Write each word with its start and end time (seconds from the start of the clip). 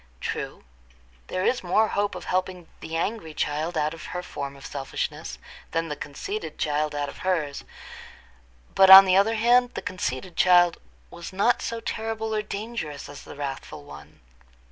True, 0.19 0.63
there 1.27 1.45
is 1.45 1.61
more 1.63 1.89
hope 1.89 2.15
of 2.15 2.25
helping 2.25 2.67
the 2.79 2.95
angry 2.95 3.35
child 3.35 3.77
out 3.77 3.93
of 3.93 4.05
her 4.17 4.23
form 4.23 4.55
of 4.55 4.65
selfishness 4.65 5.37
than 5.73 5.89
the 5.89 5.95
conceited 5.95 6.57
child 6.57 6.95
out 6.95 7.07
of 7.07 7.19
hers; 7.19 7.63
but 8.73 8.89
on 8.89 9.05
the 9.05 9.15
other 9.15 9.35
hand, 9.35 9.75
the 9.75 9.81
conceited 9.83 10.35
child 10.35 10.81
was 11.11 11.31
not 11.31 11.61
so 11.61 11.79
terrible 11.79 12.33
or 12.33 12.41
dangerous 12.41 13.07
as 13.09 13.21
the 13.21 13.35
wrathful 13.35 13.83
one. 13.83 14.21